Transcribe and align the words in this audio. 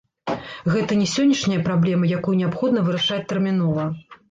Гэта 0.75 0.97
не 1.01 1.05
сённяшняя 1.11 1.61
праблема, 1.69 2.11
якую 2.21 2.35
неабходна 2.41 2.87
вырашаць 2.91 3.23
тэрмінова. 3.35 3.89